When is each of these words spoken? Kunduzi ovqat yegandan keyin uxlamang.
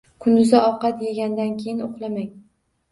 Kunduzi 0.25 0.55
ovqat 0.69 1.03
yegandan 1.09 1.55
keyin 1.61 1.87
uxlamang. 1.91 2.35